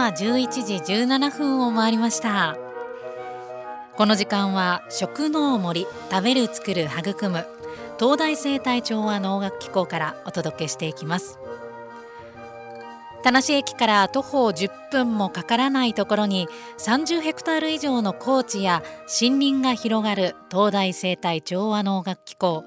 [0.00, 2.56] は11時17分を回りました。
[3.96, 7.44] この時間は食農森食べる作る育む
[7.98, 11.38] 東大生態調和農学機構からお届けしていきます。
[13.22, 16.48] 田無駅から徒歩10分もかからないところに
[16.78, 18.82] 30ヘクタール以上の高地や
[19.20, 22.64] 森林が広がる東大生態調和農学機構。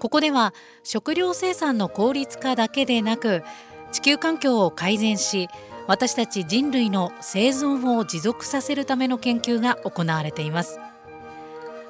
[0.00, 0.52] ここでは
[0.82, 3.44] 食料生産の効率化だけでなく
[3.92, 5.48] 地球環境を改善し
[5.92, 10.80] 私たち人類の生存を持続させるための研究が行われています。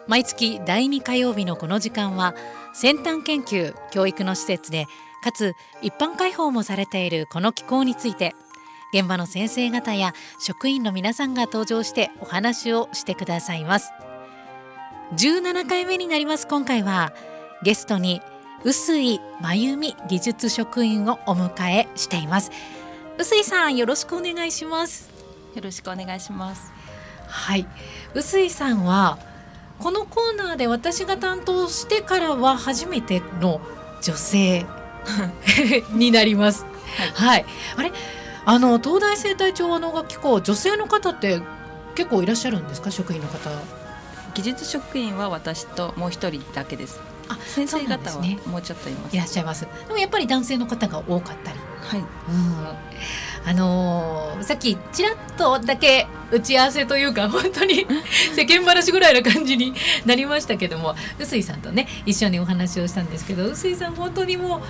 [0.09, 2.34] 毎月第2火曜日のこの時間は
[2.75, 4.87] 先端研究教育の施設で
[5.23, 8.34] かつ一般開放もされているこの機構について
[8.92, 13.92] 現場の先生方や職員の皆さんが登場してお話をしてくださいます。
[15.16, 17.12] 17回目になります今回は
[17.62, 18.20] ゲストに
[18.64, 22.50] 臼井真由美技術職員をお迎えしています。
[23.19, 25.11] 臼井さんよろしくお願いします。
[25.55, 26.73] よろしくお願いします。
[27.29, 27.67] はい。
[28.15, 29.19] 臼井さんは
[29.79, 33.61] このコーナーで私が担当してからは初めての
[34.03, 34.67] 女性
[35.93, 36.65] になります。
[37.15, 37.45] はい、はい、
[37.77, 37.93] あれ？
[38.45, 41.41] あの東大生態調和能楽機構女性の方って
[41.95, 42.91] 結構いらっしゃるんですか？
[42.91, 43.51] 職員の方。
[44.35, 46.99] 技術職員は私ともう一人だけです。
[47.29, 49.67] あ先生方はもうちょっといます、ね、いらっしゃいます。
[49.87, 52.06] でもやっぱり男性の方が多かったりはい、うん、
[53.44, 57.86] あのー、さっきちらっとだけ打ち合わせというか本当に
[58.34, 59.75] 世間話ぐらいな感じに
[60.06, 64.60] なりましたけども臼井さんとね一緒にお話をしたんですけど臼井さん本当にもう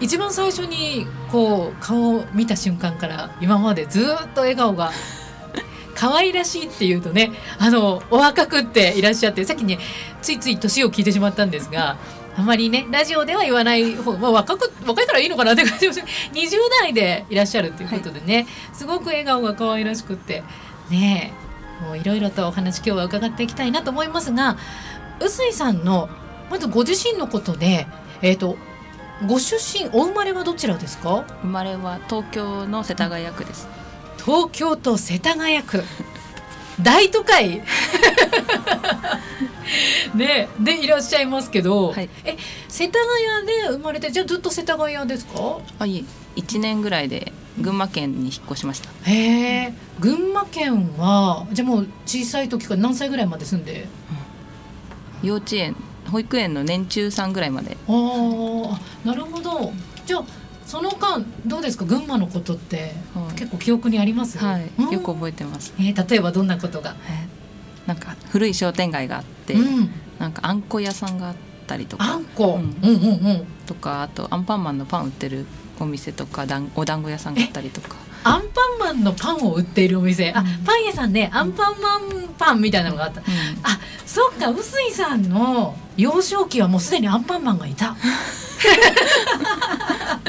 [0.00, 4.92] 一番最初にこう顔を見た瞬間から今までずっと笑顔が
[5.94, 9.78] 可愛らしいっていうとねあのお若くっていらっしゃってさっきね
[10.20, 11.96] ついつい年を聞いてしまったんですが
[12.36, 16.04] あまりねラジオでは言わない方、まあ、若く若いからいいのかなって感じもし20
[16.80, 20.42] 代でいらっしゃるということでね、はい、すごく笑顔が可愛らしくって
[20.90, 21.32] ね
[21.82, 24.56] もういろいろとお話今日は伺っていきたいなと思いますが
[25.20, 26.08] 臼井さんの
[26.50, 27.86] まずご自身のことで
[28.20, 28.56] えっ、ー、と
[29.26, 31.24] ご出身お生まれはどちらですか？
[31.42, 33.68] 生まれは東京の世田谷区です。
[34.24, 35.84] 東京都世田谷区
[36.82, 37.62] 大都会。
[40.14, 42.36] ねでいらっしゃいますけど、はい、え
[42.68, 42.98] 世田
[43.34, 45.58] 谷で生まれてじゃあずっと世田谷ですか？
[45.78, 45.98] あい。
[45.98, 46.04] え
[46.40, 48.90] 1年ぐらいで群馬県に引っ越しました。
[49.04, 49.14] へ
[49.68, 49.74] え。
[50.00, 53.86] 群馬県はじゃあもう小さい時から何歳ぐらいまで住んで、
[55.22, 55.76] うん、幼稚園
[56.10, 57.76] 保育園の年中さんぐらいまで。
[57.88, 59.72] ああなるほど。
[60.06, 60.24] じゃあ
[60.66, 61.84] その間どうですか？
[61.84, 62.92] 群馬のことって、
[63.36, 71.34] 結構記憶にあります、はい、よく覚えてます、えー、例えばどんなことが、えー、なんか古い商店街があって、うん、なんかあんこ屋さんがあっ
[71.66, 72.04] たりとか。
[72.04, 73.46] あんこ、うん、うんうんうん。
[73.66, 75.46] とかあとアンパンマンのパン売ってる
[75.80, 77.96] お店とかだんお団子屋さんがあったりとか。
[78.26, 82.00] アンパンマンのパンを売っているお店、あパン屋さんねアンパンマン
[82.38, 83.26] パンみたいなのがあった、うん、
[83.62, 87.94] あそっか臼井さんの幼少期はもうすでにアンパンマンがいた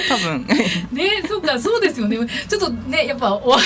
[0.10, 0.46] 多分。
[0.92, 2.18] ねそうかそうですよね。
[2.48, 3.62] ちょっとねやっぱお若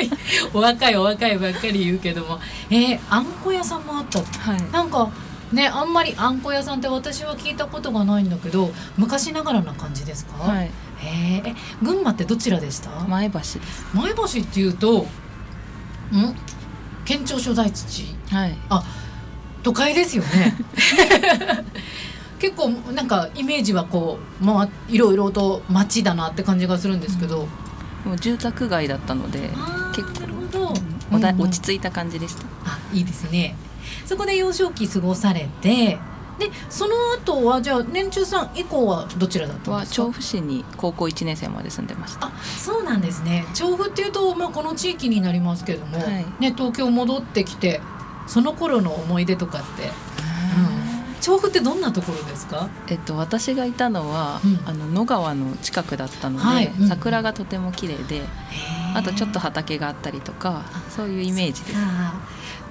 [0.00, 0.10] い
[0.52, 2.38] お若いお若いばっかり言うけども。
[2.70, 5.10] えー、あんこ屋さんもあった、はい、なんか
[5.52, 10.70] ねあんまりあんこ屋さんって私は聞いたことがないんだけど昔ながらな感じですか、はい、
[11.04, 12.90] ええ群馬ってどちらでした？
[13.08, 13.60] 前橋です。
[13.94, 15.06] 前橋っていうと
[16.12, 16.34] ん？
[17.04, 18.14] 県庁所在地。
[18.30, 18.56] はい。
[18.70, 18.82] あ
[19.62, 20.54] 都会ですよね
[22.44, 27.48] 結構なんかイメージはこう、まあ、いろいろと街だなって感じがするんですけど、
[28.04, 29.48] うん、もう住宅街だったので
[29.96, 30.74] 結構
[31.12, 33.56] うん、落ち着いた感じでした、あいいですね。
[34.04, 35.98] そこで幼少期過ごされて
[36.38, 39.96] でその後はじゃあ年中さん以降はどちらだったんですか？
[39.96, 42.26] 調布市に高校1年生まで住んでました。
[42.26, 43.46] あそうなんですね。
[43.54, 47.80] 調布っていうと、まあ、この地域になりますけども、はい、ね、東京戻ってきて
[48.26, 49.90] その頃の思い出とかって、
[51.24, 52.68] 調布ってどんなところですか？
[52.88, 56.66] えっと私がいたのは、うん、あの野川の近くだったので、はい。
[56.66, 58.20] うん、桜がとても綺麗で、
[58.94, 61.76] あとちょっと畑があったりとか、そういうイメージです。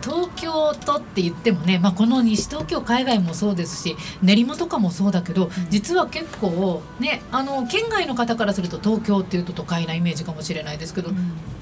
[0.04, 11.16] 東京都って言ってもね、まあ、この西東京海外もそうですし練馬とかもそうだけど、うん、実は結構ねあの県外の方からすると東京っていうと都会なイメージかもしれないですけど、うん、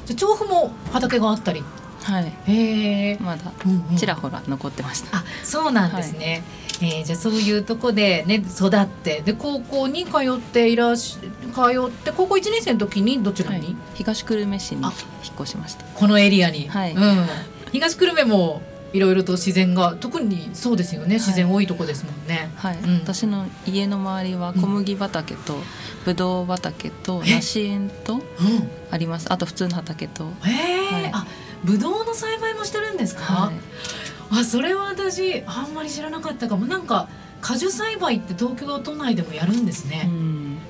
[0.07, 1.63] じゃ調布も畑があったり。
[2.01, 3.51] はい、へえまだ
[3.95, 6.43] ちらほら残ってました、うんうん、あそうなんですね、はい、
[6.81, 14.93] えー、じゃあそういうとこでね育ってで高校に通っていらし通って高校1年生の時にどちらに、はい、東久留米市に引っ
[15.39, 15.85] 越しました。
[15.85, 17.25] このエリアに、はい、うん、
[17.71, 18.61] 東久留米も
[18.93, 21.15] いろいろと自然が特にそうですよね。
[21.15, 22.51] 自然多いとこですもんね。
[22.55, 25.55] はい、うん、私の家の周りは小麦畑と
[26.03, 28.21] ぶどう畑と梨園と
[28.89, 30.25] あります、あと普通の畑と。
[30.43, 31.27] へえ、はい、あ
[31.63, 32.79] ぶどうの栽培もして
[34.31, 36.65] あそれは私あんまり知らなかったかも。
[36.65, 37.07] なんか
[37.41, 40.09] 果樹栽培って東京都内でもやるんですね。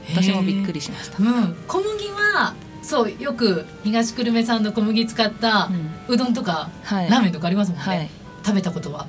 [0.09, 1.17] 私もびっくりしました。
[1.19, 5.69] うん、小麦はそうよく東久留米産の小麦使った
[6.07, 8.09] うどんとか、うんはい、ラーメンとかありますもんね、はい、
[8.43, 9.07] 食べたことは。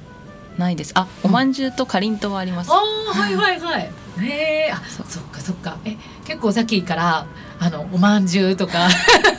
[0.59, 0.93] ないです。
[0.95, 3.91] あ、おまんじゅうとかりんとうはあります、あはいはいはい。
[4.21, 5.79] へえあそそっかそっか。
[5.87, 5.97] え
[6.27, 7.27] 結構さっきから
[7.61, 8.89] あのおまんじゅうとか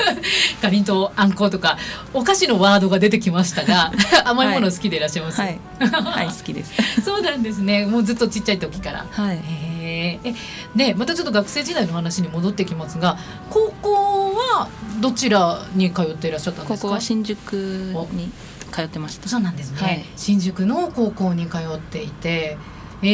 [0.61, 1.77] かりんとうあんことか
[2.13, 3.91] お菓子のワードが出てきましたが
[4.25, 6.73] 甘いもの好きでいらっしゃいます、はい、はい、好きです。
[7.03, 7.85] そうなんですね。
[7.85, 9.05] もうずっとちっちゃい時から。
[9.09, 9.41] はい。
[9.45, 10.33] ええ
[10.75, 13.17] でまたちょっと学生時代の話に戻ってきますが
[13.49, 14.67] 高校は
[15.01, 16.81] どちらに通っていらっしゃったんですか？
[16.83, 17.53] 高校は新宿
[18.13, 18.31] に
[18.71, 19.27] 通ってました。
[19.27, 22.57] そうなんですね、はい、新宿の高校に通っていて、
[23.01, 23.07] え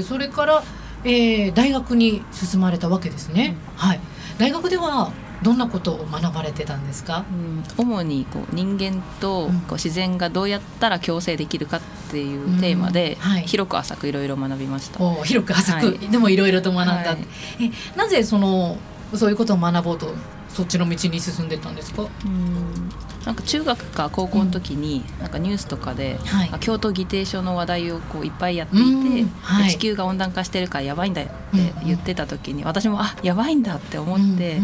[0.00, 0.64] ー、それから、
[1.04, 4.00] えー、大学に進まれたわけですね、うん、はい
[4.38, 5.12] 大学では
[5.42, 11.80] どんなことを学ばれてたんですか、うん、主にこう人間とこう自然がどうやったら共生できるかっ
[12.10, 14.98] ていうテーマで、はい、広く浅くいろいろ学びました。
[15.24, 17.18] 広く浅く、はい、でもいろいろと学んだ、はい、
[17.60, 18.76] えなぜその
[19.14, 20.14] そういうことを学ぼうと
[20.48, 22.02] そっちの道に進んでたんですか？
[22.02, 22.90] うん
[23.24, 34.60] なんか中学か高校の時に、なんかニュースとかで、はい、京都議定書の話題をこういっぱいやっていて、はい、地球が温暖化してるからやばいんだよって言ってた時に、私もあやばいんだって思って、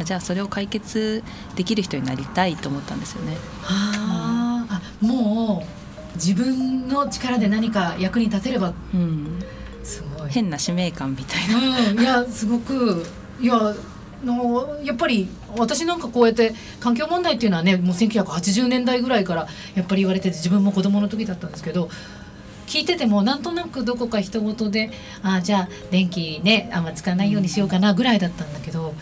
[0.00, 1.24] あじゃあそれを解決
[1.56, 3.36] できる人になりたいと思ったんですよね。
[3.62, 9.38] はあ、うん、もう自分の力で何か役に立てれば、うん、
[9.82, 10.30] すごい。
[10.30, 11.90] 変な使命感みたいな。
[11.90, 13.04] うん、いやすごく
[13.40, 13.74] いや
[14.24, 21.90] のやっぱり私なんかこうやって環境問題っていうのはねもう1980年代ぐらいからやっぱり言われてて自分も子供の時だったんですけど
[22.66, 24.90] 聞いててもなんとなくどこか人事で
[25.22, 28.94] あじゃあ電気ねあんま使わないようにしようかなぐらいだったんだけど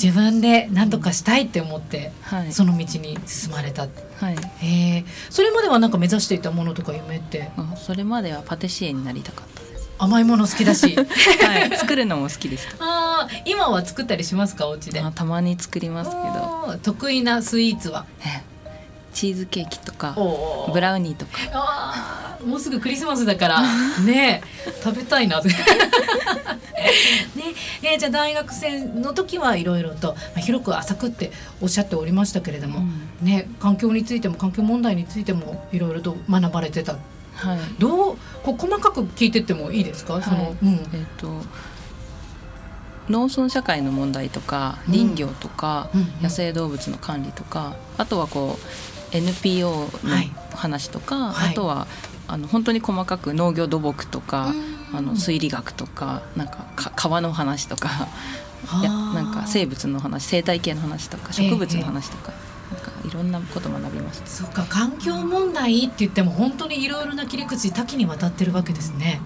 [0.00, 3.88] 自分で何とかしたいって思って、はい、その道に進まれた、は
[4.30, 4.36] い。
[4.62, 7.50] えー、それまでは何か目指していたものとか夢って？
[7.76, 9.69] それまではパティシエになりたかった
[10.02, 15.02] 甘いもの好きだし、 はい、作るのも好きですああ今は作ったりしますかお家で？
[15.14, 16.78] たまに作りますけど。
[16.82, 18.06] 得意なスイーツは？
[19.12, 20.16] チーズケーキとか
[20.72, 21.32] ブラウニーとか。
[21.52, 23.62] あもうすぐクリスマスだから
[24.06, 24.42] ね
[24.82, 25.42] 食べたいな。
[25.44, 25.50] ね
[27.82, 31.30] えー、じゃあ大学生の時はいろいろと、まあ、広く浅くって
[31.60, 32.82] おっしゃっておりましたけれども、う
[33.24, 36.96] ん、ね環境についても環境問題についてもいろいろと学ばれてた
[37.40, 41.28] はい、どうこう細かく聞いてってもいいですか、はい、その、うん、えっ、ー、と
[43.08, 45.90] 農村社会の問題とか林業とか、
[46.22, 48.56] 野生動物の管理とかあとはこ
[49.12, 49.90] う NPO の
[50.54, 51.88] 話とか、はい、あとは
[52.28, 54.54] あの本当に細かく農業土木とか、
[54.94, 57.88] あの水利学とかなんか川の話とか
[58.80, 62.32] いやなんか生物の話生態系の話とか植物の話とか。
[62.32, 62.49] えー
[63.10, 69.20] いろんなこと学びましたそうか環境問題って言っても本当にいろいろな切り口多岐にわたってるわけですね。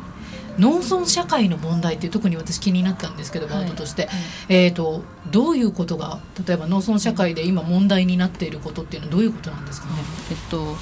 [0.58, 4.24] 農村社会の問題って特に私気になったんですけどワードとして、はいはい、
[4.66, 5.02] えーと、
[5.32, 9.94] どういうことが例えば農村社会で今問題になっていることっていうのはどういうことなんですかね、
[10.30, 10.76] えっと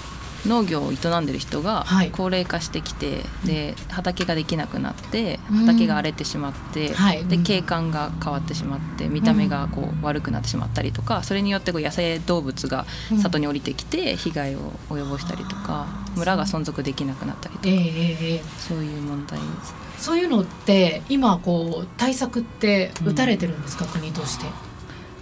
[0.46, 12.86] 農業を営んでる人が高齢化してきて、はい、で畑ができなくなって畑が荒れてしまって、うん、で景観が変わってしまって見た目がこう悪くなってしまったりとかそれによってこう野生動物が
[13.20, 15.86] 里に降りてきて被害を及ぼしたりとか、
[16.16, 20.04] 村が存続できなくなったりとか、えー、そういう問題です。
[20.04, 24.46] そういうのって今こう対策って打たれてるんですか、うん、国として？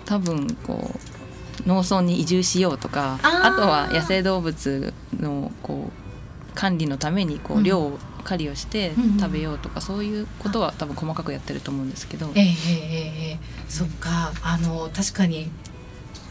[0.07, 0.99] 多分こう
[1.67, 12.31] 農村に移住しようとかあとは野生動物のこう管理のためにこう量を狩りをして食べようとか、そういうことは多分細かくやってると思うんですけど。
[12.35, 12.53] えー、えー、
[13.33, 14.33] えー、そっか。
[14.43, 15.51] あの確かに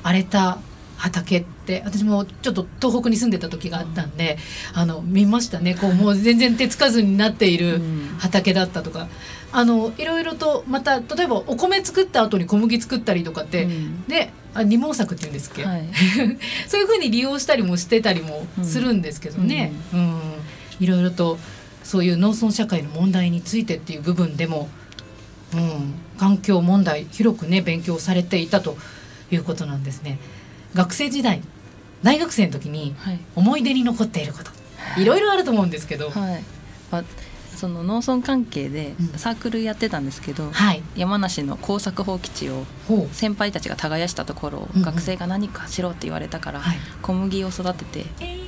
[0.03, 0.59] 荒れた
[0.99, 4.37] 畑って私もちょっと東北に住んでた時があったんで、
[4.73, 5.75] あの見ましたね。
[5.75, 7.81] こうもう全然手つかずになっている
[8.19, 9.07] 畑だったとか、
[9.51, 15.85] あのいろいろとまた例えばお米作った後に小麦作ったりとかって、うん、ねあ二毛作って言うんですっけ、はい、
[16.67, 20.19] そういうふうに利用したりもしてたりもするんですけどね、うん、うん、
[20.79, 21.39] いろいろと
[21.83, 24.69] そういう農村社会の問題についてっていう部分でも、
[25.53, 28.77] うん、環境問題広くね勉強されていたと
[29.31, 30.19] いうことなんですね。
[30.73, 31.41] 学生時代
[32.03, 32.95] 大学生の時に
[33.35, 36.43] 思い出に残っていること、はい、いろいろあると思うんですけど、はい、
[37.55, 42.63] その農村関係でサークルやってたんですけど、うんはい、山梨の耕作放棄地を
[43.11, 46.61] 先輩たちが耕したところを学生が何かしろって言われたから、
[47.01, 48.05] 小麦を育てて、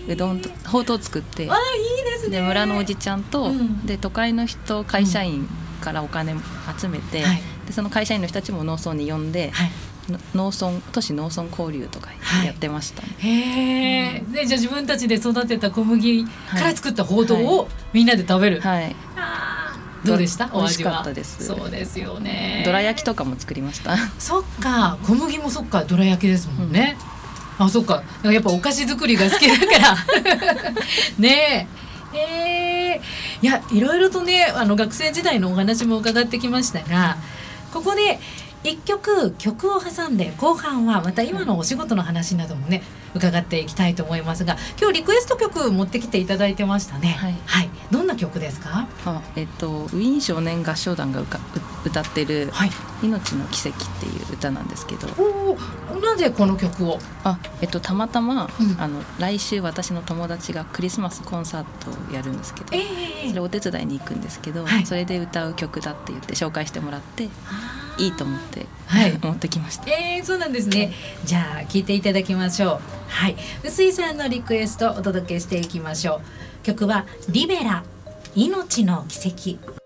[0.08, 5.48] うどんとほうとう作ってあいいです、ね、で村のおじちゃんと、うん、で都会の人会社員
[5.82, 6.36] からお金
[6.80, 7.26] 集めて、
[7.66, 9.52] でその会社員の人たちも農村に呼んで、
[10.36, 12.10] 農村都市農村交流とか
[12.46, 18.96] やってました、ね、はい、へえ、うん、でじゃあ自分たちで育てた小麦から作ったほうとうをみんなで食べる、はい、
[20.06, 20.48] どうでした？
[20.48, 21.46] 美味しかったです。
[21.46, 22.64] そうですよね。
[22.66, 23.96] どら焼きとかも作りました。
[24.18, 24.98] そっか。
[25.04, 25.84] 小麦もそっか。
[25.84, 26.98] どら焼きですもんね、
[27.60, 28.04] うん、あそっか。
[28.24, 29.98] やっぱお菓子作りが好きだから。
[31.20, 31.68] ね
[32.14, 32.18] え。
[32.18, 37.16] えー、いやいろいろとねあの学生時代のお話も伺ってきましたが
[37.72, 38.20] ここで
[38.64, 47.10] 一曲曲を挟んで後半はまた今のお仕事の話などもね伺っていきたいと思いますが今日リクエスト曲持ってきていただいてましたね。
[47.10, 48.88] はい、はい、どんな曲ですか？
[49.06, 51.22] あえっとウィーン少年合唱団が
[51.84, 52.72] 歌ってる、はい
[53.04, 55.08] 「命の奇跡」っていう歌なんですけど。
[55.20, 55.58] お
[56.00, 57.00] なぜこの曲を？
[57.24, 67.30] あえっとたまたま、うん、あの来週私の友達がクリスマスコンサートをやるんですけど、えー、それお手伝いに行くんですけど、はい、それで歌う曲だって言って紹介してもらって
[67.98, 69.86] いいと思って、はい、持ってきました。
[69.88, 70.94] えー、そうなんですね。
[71.24, 72.80] じゃあ聞いていただきましょう。
[73.10, 73.36] はい。
[73.64, 76.22] 臼井さんのリクエストお届けしていきましょ
[76.62, 76.66] う。
[76.66, 77.84] 曲はリベラ
[78.36, 79.82] 命の奇跡。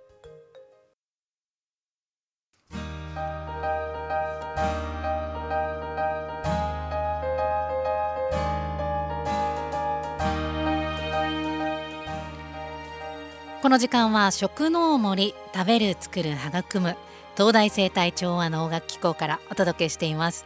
[13.62, 16.96] この時間は食の森食べる作る育む
[17.36, 20.46] 東大生態調和能楽機構からお届けしています。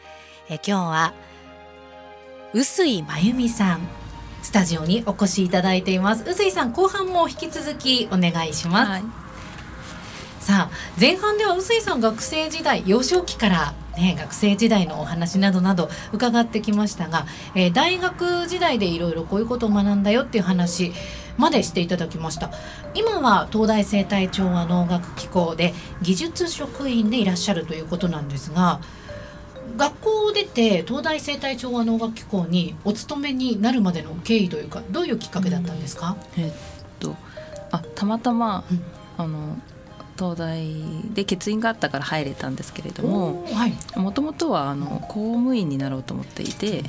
[0.49, 1.13] え今日は
[2.53, 3.87] 臼井真由美さん
[4.41, 6.23] スタジオにお越しいただいています。
[6.23, 9.03] 臼井さん後半も引き続きお願いします、はい、
[10.39, 20.93] さあ前半では臼井さん学生時代幼少期からね、学生時代のお話などなど伺ってきましたが、えー、大学時代でいろいろこういうことを学んだよっていう話
[21.39, 22.51] までしていただきました。
[22.93, 28.79] 今は東大生態調和能楽機構で技術職員でいらっしゃるということなんですが
[29.77, 36.51] 学校を出て東大生態調和能楽機構にお勤めになるまでの経緯というかどういうきっかけだったんですか、うん、えっ
[36.99, 37.15] と
[37.71, 38.81] あたまたま、うん、
[39.17, 39.57] あの
[40.17, 40.67] 東大
[41.13, 43.45] で欠員があったから入れたんですけれども
[43.95, 46.83] もともとはあの公務員になろうと思っていて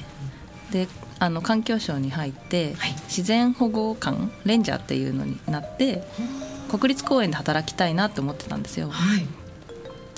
[0.73, 0.89] で
[1.21, 6.03] あの環境省に入って、はい、自然保護官レンジャーっていうのになって
[6.71, 8.89] 国立公園で働きたいなって思ってたんですよ。
[8.89, 9.27] はい。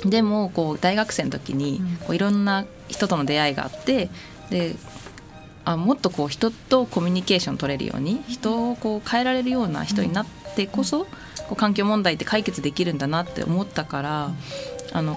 [0.08, 4.10] でもこう大学生の時にこういろんな人との出会いがあって
[4.50, 4.74] で
[5.64, 11.08] あもっとこう人とコミュニケーション取れるように人をこう変えられるような人になってこそこ
[11.52, 14.30] う環境問題って解決できるんだなって思ったから
[14.92, 15.16] あの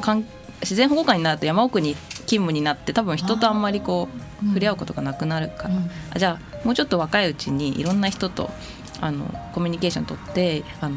[0.62, 4.10] 自然保護官になると山奥に勤務になって多分人とあんまりこ
[4.44, 5.70] う触れ合うことがなくなるか
[6.14, 8.50] ら、じゃあもうちょっと若いうちにいろんな人と
[9.02, 10.96] あのコミュニケーション取ってあの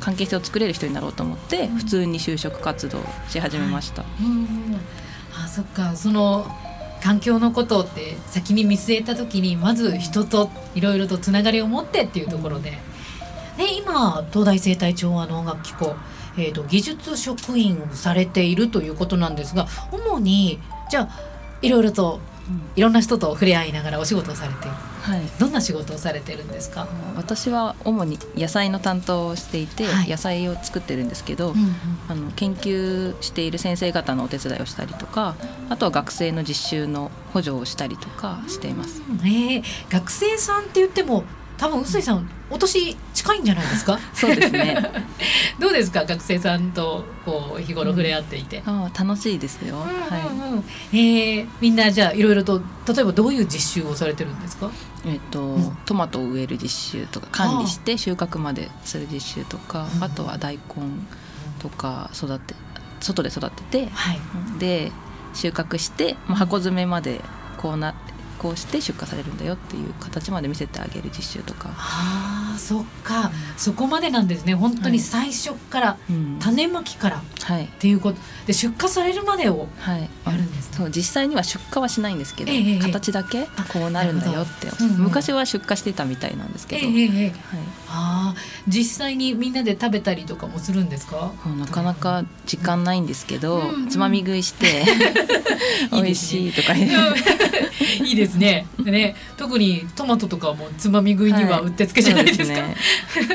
[0.00, 4.02] 関係性を作れる人になろうと思って普通に就職活動し始めました。
[4.02, 5.96] はい、あそっか。
[5.96, 6.46] その
[7.02, 12.78] 環境のことって先に見据えた時にまず人といろいろとつながりを持ってっていうところで、
[13.58, 15.94] で今東大生態調和能楽機構、
[16.36, 20.60] えーと、技術職員をされているということなんですが主に
[20.90, 21.08] じゃあ
[21.62, 22.20] いろいろと
[22.76, 26.86] いろんな人と触れ合いながらお仕事をされている、はい、どんな仕事をされてるんですか？
[27.16, 31.74] 私は主に野菜の担当をしていて、はい、野菜を作ってるんですけど、うんうん、
[32.08, 35.36] あの研究している先生方のお手伝いをしたりとか
[35.70, 39.00] あとは学生の実習の補助をしたりとかしています。
[39.22, 41.24] えー、学生さんって言っても
[41.64, 43.98] 多分臼井さんお年近いんじゃないですか？
[44.12, 44.76] そうですね。
[45.58, 46.04] どうですか？
[46.04, 54.70] 学生さんとこう日頃触れ合っていて、うん、あ楽しいですよ、うんうんうん、はい、えー、みんなじゃあいろいろと例えばどういう実習をされてるんですか？
[55.06, 56.68] えっ、と、うん、トマトを植える実
[57.00, 60.62] 習とか管理して収穫までする実習とかあとは大根
[61.60, 62.54] とか育て
[63.00, 64.20] 外で育てて、はい、
[64.58, 64.92] で
[65.32, 67.20] 収穫して、まあ、箱詰めまで
[67.56, 67.96] こうなこ
[68.50, 71.70] うして出荷されるんだよっていう形まで見せてあげる実習とか。
[71.76, 74.54] ああそっか、そこまでなんですね。
[74.54, 77.22] 本当に最初から、はい、種まきからっ
[77.78, 87.32] ていうこと、で出荷されるまでをやるんです、ね、そう実際には出荷はしないんですけど、えー、形だけこうなるんだよって、うんうん、昔は出荷してたみたいなんですけど、えー、はい、
[87.88, 88.34] あ
[88.68, 91.32] 実際にみんなで食べたりとかもするんですか？
[91.58, 93.88] なかなか時間ないんですけど、うんうん。
[93.88, 94.84] つまみ食いして
[95.92, 96.88] 美味しいとか言
[98.04, 98.66] いいですね。
[98.78, 102.76] ね特にトマトとかもつまみ食いにはうってつけじゃないですか、ね、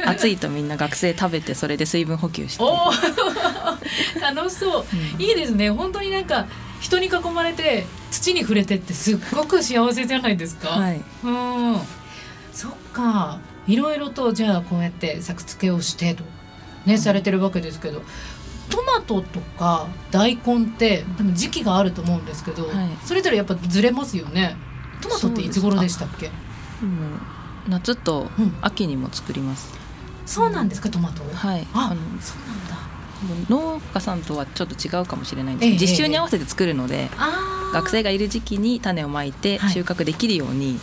[0.05, 2.63] 暑いとみんな学生食べてそれで水分補給して、
[4.21, 5.21] 楽しそう、うん。
[5.21, 5.69] いいですね。
[5.71, 6.47] 本当になんか
[6.79, 11.79] 人に囲まれて土に触れてってすっごく幸せじゃないですか、はい、うん。
[12.53, 13.39] そっか。
[13.67, 16.23] いろいろとじゃあこうやって作付けをしてと
[16.85, 18.01] ね、されてるわけですけど
[18.69, 22.89] トマトとか大根って多分時期があると思うんですけど、はい。
[23.03, 24.55] それぞれやっぱずれますよね
[25.01, 26.31] トマトっていつ頃でしたっけ？
[27.67, 28.55] 夏とうん。
[28.61, 29.73] 秋にも作ります、
[30.25, 31.67] そうなんですかトマトはい。
[31.73, 32.77] ああのそうなんだ。
[33.49, 35.71] 農家さんとはちょっと違うかもしれないんです。
[35.71, 37.73] ええ実習に合わせて作るので、あー。
[37.73, 39.71] 学生がいる時期に種をまいてはい。
[39.73, 40.79] 収穫できるように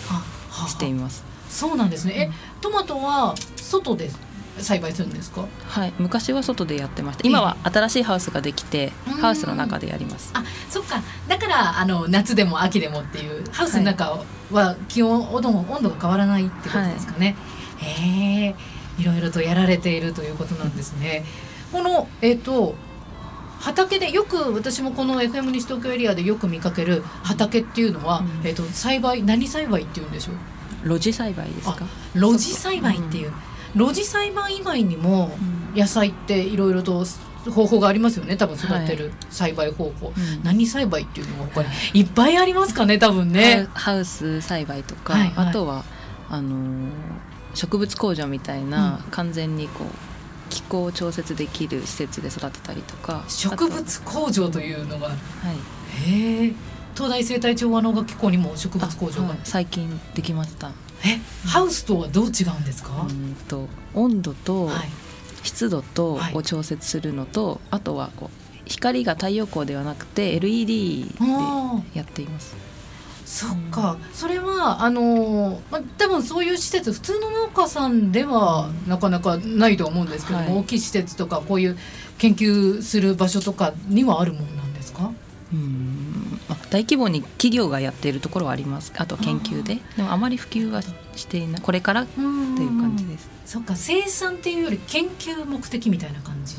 [0.68, 2.30] しています、そうなんですね。
[2.32, 4.10] えトマトは外で
[4.58, 5.46] 栽培するんですか？
[5.68, 7.26] はい、昔は外でやってました。
[7.26, 9.12] 今は新しいハウスができてうん。
[9.14, 10.30] ハウスの中でやります。
[10.34, 10.44] あ
[10.76, 11.02] そっか。
[11.28, 17.34] だからあの夏でも秋でもっていうハウスの中は気温温度温度が変わらないってことですかね、
[17.78, 18.54] へえ
[18.98, 21.24] いろいろとやられているということなんですね。
[21.72, 22.74] このえっ、と
[23.58, 28.46] 畑でよく私もこの FM 西東京エリアでよく見かける畑っていうのは、うん。
[28.46, 30.88] えっ、と栽培何栽培っていうんでしょう？
[30.88, 31.86] 露地栽培ですか？
[32.14, 33.32] 露地栽培っていう、
[33.74, 35.36] 露地栽培以外にも
[35.74, 35.80] うん。
[35.80, 37.04] 野菜っていろいろと
[37.50, 38.36] 方法がありますよね。
[38.36, 40.42] 多分育てる栽培方法、うん。
[40.42, 42.02] 何栽培っていうのも他にい。
[42.02, 43.68] っぱいありますかね多分ね。
[43.74, 45.48] ハウス栽培とか、はいはい。
[45.48, 45.84] あとは
[46.28, 46.90] あのー
[47.54, 49.88] 植物工場みたいな、完全にこう
[50.50, 53.24] 気候を調節できる施設で育てたりとか。
[53.28, 55.16] 植物工場というのがはい。
[56.10, 56.52] へえ
[56.94, 59.38] 東大生態調和能楽機構にも植物工場が、あはい。
[59.44, 60.70] 最近できました。
[61.04, 64.88] えハウスとはどう違うんですか、うんと温度とはい、
[65.46, 66.34] 湿度とはい。
[66.34, 72.54] を調節するのと、あとはこう光が太陽光ではなくて LED であやっています。
[73.24, 80.58] そっか、それはあのーまあ、多分そういう施設普通の農家さんではなかなかないとは思うんですけども、はい。
[80.60, 81.76] 大きい施設とかこういう
[82.18, 85.10] 研究する場所とかにはあるもんなんですか？
[85.52, 86.05] うん
[86.48, 88.92] まあ大規模に企業がやっているところはあります。
[88.96, 89.78] あと研究で。
[89.96, 90.82] でもあまり普及は
[91.14, 91.60] していない。
[91.60, 92.26] これからっていう
[92.80, 93.76] 感じです、そっか。
[93.76, 96.56] 生産っていうより研究目的みたいな感じ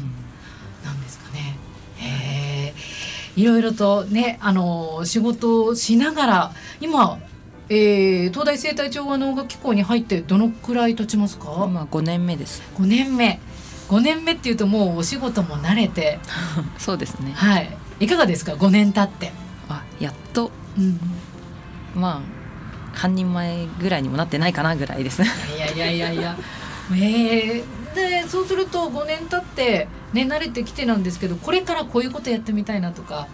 [0.83, 1.57] なんですかね。
[1.97, 2.73] へえ
[3.35, 7.19] いろいろとねあの仕事をしながら今、
[7.69, 12.61] えー東大生態調和能楽機構に入ってどのくらい経ちますか、今5年目です。
[12.75, 13.39] 5年目。
[13.89, 16.19] 5年目っていうともうお仕事も慣れて。
[16.77, 17.31] そうですね。
[17.33, 17.77] はい。
[17.99, 19.31] いかがですか？5年経って。
[19.99, 20.51] あやっと。
[20.77, 20.99] うん。
[21.95, 25.21] まあ半人前ぐらいにもなってないかなぐらいです。
[25.23, 25.25] い
[25.59, 26.37] やいやいやいや。
[26.91, 33.27] えー、でそうすると5年経ってね慣れてきてなんですけどこれからこういうことやってみたいなとか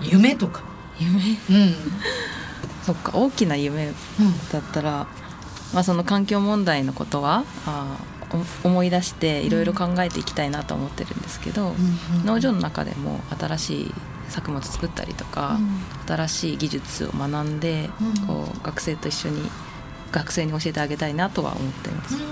[0.00, 0.62] 夢とか、
[0.98, 1.38] 夢？
[1.50, 1.74] うん。
[2.84, 3.94] そっか大きな夢うん、
[4.52, 5.08] だったら、
[5.74, 7.96] まあ、その環境問題のことはあ
[8.62, 11.74] お思い出していろいろ考えていきたいなと思ってるんですけど、
[12.24, 13.94] 農場の中でも新しい
[14.28, 15.58] 作物作ったりとか、
[16.06, 18.26] 新しい技術を学んで、うん。
[18.26, 19.42] こう学生と一緒に
[20.12, 22.14] 学生に教えてあげたいなとは思っています。
[22.14, 22.22] うん。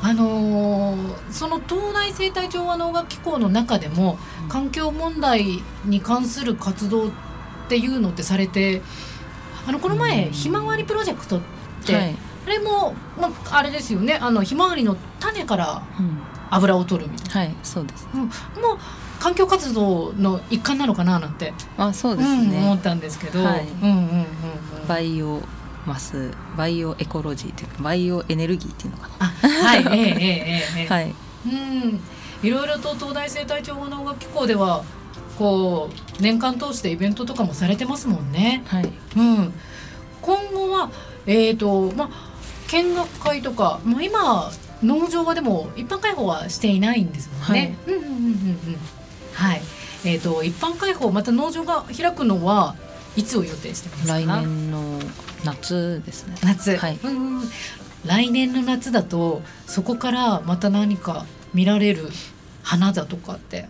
[0.00, 4.48] あのーその東大生態調和能楽機構の中でもうん。
[4.48, 7.10] 環境問題に関する活動っ
[7.68, 8.80] ていうのってされて
[9.66, 10.32] あのこの前うん。
[10.32, 11.40] ひまわりプロジェクトっ
[11.84, 12.16] て、はい。
[12.46, 14.14] あれも、まあ、あれですよね。
[14.14, 16.18] あのひまわりの種からうん。
[16.50, 18.08] 油を取るみたいな、はい、そうです。
[18.14, 18.30] うん、もう
[19.18, 25.42] 環境活動の一環なのかななんてあそうですね、うん、思ったんですけど、はい、うんうんうん、うん、バイオ
[25.86, 29.26] マスバイオエコロジーというかバイオエネルギーっていうのかな。
[29.26, 31.14] はいえー、えー、ええー、 はい、
[31.46, 32.00] うん。
[32.42, 34.84] いろいろと東大生態調和農学機構では
[35.38, 38.62] こう年間通してイベントとかもされてますもんね。
[38.66, 39.52] はい、うん、
[40.20, 40.90] 今後は、
[41.26, 42.08] えーとまあ、
[42.68, 44.50] 見学会とか、ま、今
[44.82, 47.76] 農場はでも一般開放はしていないんですもんね。
[47.86, 48.78] はい、うんうんうんうん。
[49.38, 49.62] はい。
[50.04, 52.74] えっ、と一般開放また農場が開くのは
[53.16, 54.12] いつを予定してますか？
[54.14, 54.98] 来年の
[55.44, 56.36] 夏ですね。
[56.42, 56.76] 夏。
[56.76, 57.50] はいうんうん
[58.06, 62.08] 来年の夏だとそこからまた何か見られる
[62.62, 63.68] 花だとかって。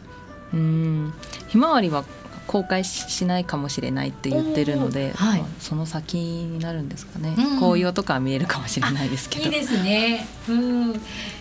[0.52, 1.14] うん。
[1.48, 2.04] ひまわりは
[2.48, 5.40] 公開ししないかもしれないって言ってるので、はい。
[5.40, 7.34] まあその先になるんですかね。
[7.38, 7.58] うん。
[7.58, 9.44] 紅葉とかは見えるかもしれないですけど。
[9.44, 10.26] いいですね。
[10.48, 11.00] うん。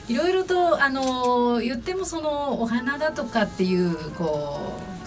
[0.09, 4.59] いろいろとあの言ってもそのお花だとかっていうこ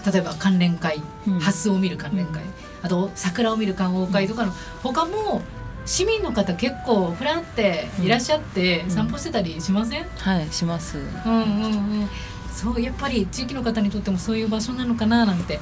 [0.05, 2.43] う例えば関連会、うんを見る関連会、
[2.81, 5.41] あと桜を見る観桜会とかの他も
[5.85, 10.97] 市民の方結構ふらっていらっしゃって散歩してたりしません、うん、はいします。
[10.97, 12.09] うんうんうん。
[12.51, 15.59] そうやっぱり地域の方にとってもそういう場所なのかななんて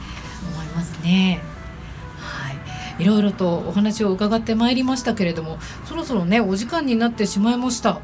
[0.80, 1.42] ますね。
[2.20, 2.52] は
[3.00, 3.04] い。
[3.04, 8.00] いろいろとお話を伺ってまいりましたけれどもそろそろねお時間になってしまいました。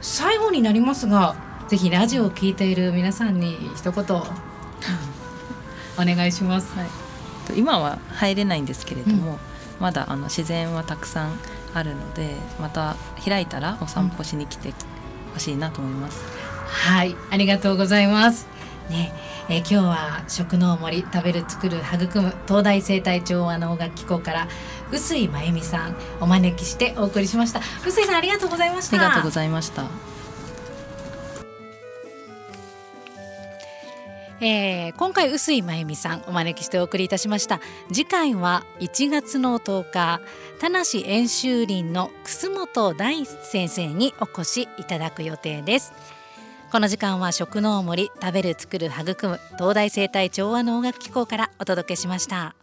[0.00, 1.36] 最後になりますが
[1.68, 4.04] ぜひラジオを聞いている皆さんに一言。
[5.98, 6.88] お願いします、はい、
[7.54, 9.38] 今は入れないんですけれども、うん、
[9.78, 11.38] まだあの自然はたくさん
[11.74, 14.72] あるのでまた開いたらお散歩しに来て
[15.34, 17.14] ほしいなと思います、うん、はい。
[17.30, 18.46] ありがとうございます。
[18.88, 19.12] ね
[19.52, 24.48] えー、今日は食の森食べる作る育む東大生態調和能楽機構から
[24.90, 27.60] 臼井真由美さんお招きしてお送りしました。
[27.84, 28.96] 臼井さんありがとうございました。
[28.96, 29.84] ありがとうございました。
[34.40, 37.60] えー、今回臼井真由美さんお招きしてお送りいたしました。
[37.88, 40.22] 次回は1月の10日
[40.60, 45.92] 田無演習林の楠本大先生にお越しいただく予定です
[46.72, 52.54] この時間は食の森食べる作る育む東大生態調和能楽機構からお届けしました。